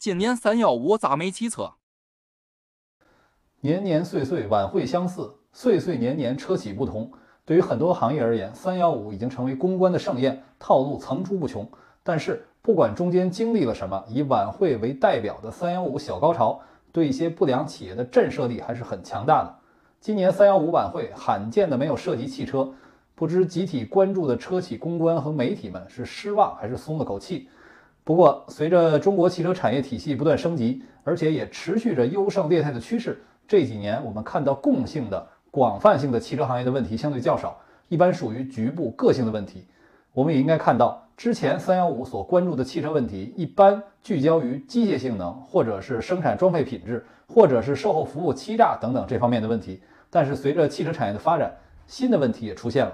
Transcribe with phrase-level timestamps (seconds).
[0.00, 1.72] 今年三幺五咋没骑车？
[3.60, 7.12] 年年岁岁晚会相似，岁岁年年车企不同。
[7.44, 11.70] 对于很多行业而言，三幺五已经成为公关的盛宴，套路层出不穷。
[12.02, 16.62] 但是，不管中间经历了什么，以晚会为代表的三幺五小高潮，
[16.92, 19.54] 对一些不良企业的震慑力还是很强大的。
[20.00, 22.72] 今年三幺五晚会罕见的没有涉及汽车，
[23.14, 27.50] 不知集体关注的车企公关和媒体们是失望还是松了口气？
[28.02, 33.22] 不过，随着中国汽车产业体系不断升级，而且也持续着优胜劣汰的趋势。
[33.46, 39.66] 这几年，我们看到共性的、广泛性的汽车行业的问题相对较少，一般属于局部个性的问题。
[40.12, 49.80] 我们也应该看到，之前三幺五所关注的汽车问题，一般聚焦于机械性能，或者是生产装配品质，或者是售后服务欺诈等等这方面的问题。
[50.08, 51.52] 但是，随着汽车产业的发展，
[51.86, 52.92] 新的问题也出现了。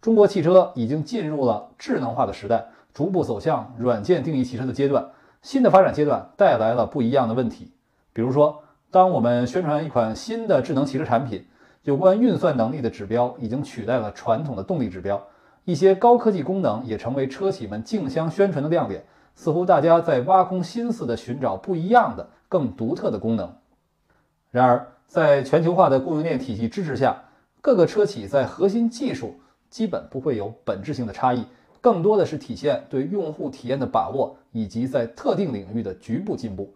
[0.00, 2.64] 中国汽车已经进入了智能化的时代，
[2.96, 5.06] 逐步走向软件定义汽车的阶段。
[5.42, 7.70] 新的发展阶段带来了不一样的问题，
[8.14, 8.62] 比如说。
[8.88, 11.44] 当我们宣传一款新的智能汽车产品，
[11.82, 15.22] 有关运算能力的指标已经取代了传统的动力指标，
[15.64, 19.04] 一些高科技功能也成为车企们竞相宣传的亮点。
[19.34, 23.54] 似乎大家在挖空心思的寻找不一样的、更独特的功能。
[24.50, 27.24] 然而，在全球化的供应链体系支持下，
[27.60, 29.34] 各个车企在核心技术
[29.68, 31.44] 基本不会有本质性的差异，
[31.80, 36.74] 更多的是体现对用户体验的把握以及在特定领域的局部进步，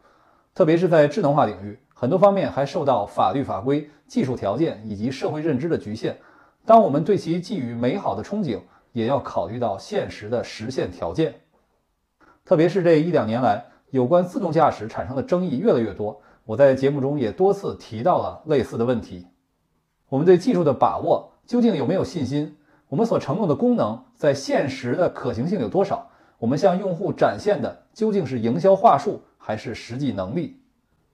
[0.54, 1.78] 特别是在智能化领域。
[1.92, 6.16] 很多方面还受到法律法规、技术条件以及社会认知的局限。
[6.64, 8.60] 当我们对其寄予美好的憧憬，
[8.92, 11.34] 也要考虑到现实的实现条件。
[12.44, 16.20] 特别是这一两年来，有关自动驾驶产生的争议越来越多。
[16.44, 19.26] 我在节目中也多次提到了类似的问题。
[20.08, 22.56] 我们对技术的把握究竟有没有信心？
[22.90, 26.10] 我们所承诺的功能在现实的可行性有多少？
[26.38, 30.60] 我们向用户展现的究竟是营销话术还是实际能力？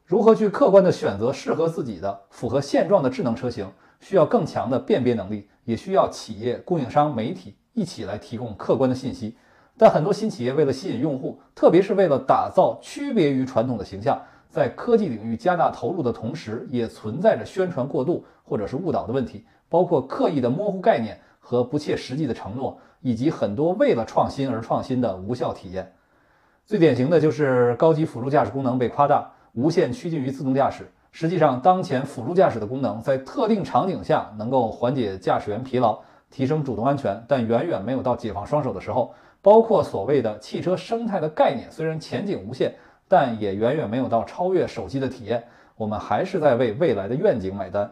[0.07, 9.37] 如何去客观地选择适合自己的、符合现状的智能车型，需要更强的辨别能力，也需要企业、供应商、媒体一起来提供客观的信息。
[9.77, 14.19] 但很多新企业为了吸引用户，特别是为了打造区别于传统的形象，
[14.49, 25.93] 在科技领域加大投入的同时，也存在着宣传过度或者是误导的问题，包括刻意的模糊概念和不切实际的承诺，以及很多为了创新而创新的无效体验。
[26.65, 29.31] 最典型的就是高级辅助驾驶功能被夸大。
[29.53, 30.91] 无限趋近于自动驾驶。
[31.13, 39.15] 实际上，当前辅助驾驶的功能在特定场景下能够缓解驾驶员疲劳，提升主动安全，但远远没有到解放双手的时候。
[39.41, 42.75] 包括所谓的汽车生态的概念，虽然前景无限，
[43.07, 45.45] 但也远远没有到超越手机的体验。
[45.77, 47.89] 我们还是在为未来的愿景买单。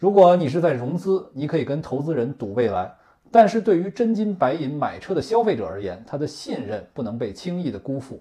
[0.00, 2.90] 如果你是在融资，你可以跟投资人赌未来，
[3.30, 8.18] 但是对于真金白银买车的消费者而言，他的信任不能被轻易的辜负。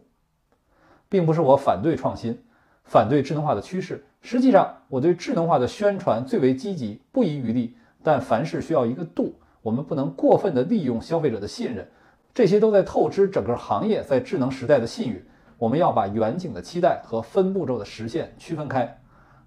[1.07, 2.37] 并不是我反对创新。
[2.83, 7.77] 反对智能化的趋势，实际上我对智能化的宣传最为积极，不遗余力。
[8.03, 11.87] 但凡事需要一个度，我们不能过分的利用消费者的信任，
[12.33, 15.23] 这些都在透支整个行业在智能时代的信誉。
[15.57, 19.01] 我们要把远景的期待和分步骤的实现区分开。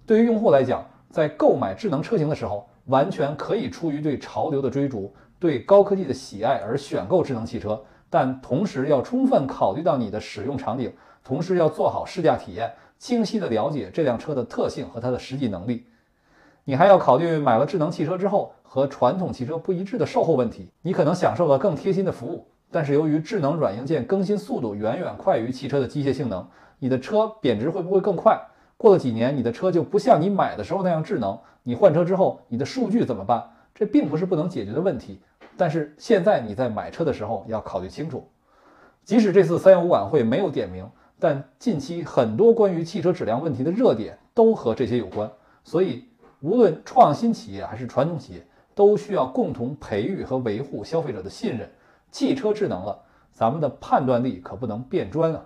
[0.05, 7.79] 对于用户来讲，在购买智能车型的时候，完全可以出于对潮流的追逐、对高科技的喜爱而选购智能汽车，
[8.09, 10.91] 但同时要充分考虑到你的使用场景，
[11.23, 12.73] 同时要做好试驾体验。
[12.97, 15.85] 清晰地了解这辆车的特性和它的实际能力，
[16.63, 20.71] 你还要考虑买了智能汽车之后和传统汽车不一致的售后问题。
[20.81, 26.47] 你可能享受了更贴心的服务，但是由于智能软硬件更新速度远远快于汽车的机械性能，
[26.79, 28.41] 你的车贬值会不会更快？
[28.83, 31.39] 过了几年，你的车就不像你买的时候那样智能。
[31.63, 33.41] 你换车之后，你的数据怎么办？
[33.73, 35.21] 这并不是不能解决的问题，
[35.55, 38.27] 但是现在你在买车的时候要考虑清楚。
[39.05, 40.85] 即使这次三幺五晚会没有点名。
[41.17, 45.31] 但近期很多关于汽车质量问题的热点都和这些有关，
[45.63, 46.03] 所以
[46.41, 48.45] 无论创新企业还是传统企业，
[48.75, 51.71] 都需要共同培育和维护消费者的信任。
[52.11, 53.01] 汽车智能了，
[53.31, 55.45] 咱们的判断力可不能变砖啊！